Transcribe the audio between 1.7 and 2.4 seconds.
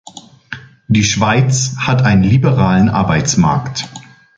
hat einen